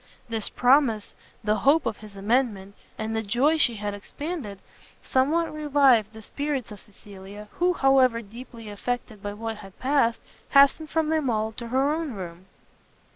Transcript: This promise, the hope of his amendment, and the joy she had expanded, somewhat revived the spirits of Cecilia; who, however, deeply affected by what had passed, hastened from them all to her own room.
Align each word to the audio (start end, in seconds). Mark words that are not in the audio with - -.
This 0.27 0.49
promise, 0.49 1.13
the 1.43 1.57
hope 1.57 1.85
of 1.85 1.97
his 1.97 2.15
amendment, 2.15 2.73
and 2.97 3.15
the 3.15 3.21
joy 3.21 3.57
she 3.59 3.75
had 3.75 3.93
expanded, 3.93 4.57
somewhat 5.03 5.53
revived 5.53 6.11
the 6.13 6.23
spirits 6.23 6.71
of 6.71 6.79
Cecilia; 6.79 7.49
who, 7.51 7.73
however, 7.73 8.23
deeply 8.23 8.67
affected 8.67 9.21
by 9.21 9.33
what 9.33 9.57
had 9.57 9.77
passed, 9.77 10.19
hastened 10.49 10.89
from 10.89 11.09
them 11.09 11.29
all 11.29 11.51
to 11.51 11.67
her 11.67 11.93
own 11.93 12.13
room. 12.13 12.47